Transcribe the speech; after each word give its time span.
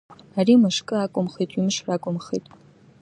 Ари 0.39 0.61
мышкы 0.61 0.95
акәымхеит, 0.99 1.51
ҩымш 1.55 1.77
ракәымхеит… 1.85 2.45